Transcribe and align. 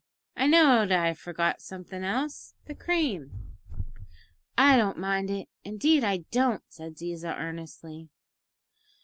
I 0.35 0.47
knowed 0.47 0.91
I 0.91 1.13
forgot 1.13 1.61
somethin' 1.61 2.03
else 2.03 2.55
the 2.65 2.73
cream!" 2.73 3.53
"I 4.57 4.75
don't 4.75 4.97
mind 4.97 5.29
it, 5.29 5.47
indeed 5.63 6.03
I 6.03 6.25
don't," 6.31 6.63
said 6.69 6.95
Ziza 6.97 7.37
earnestly. 7.37 8.09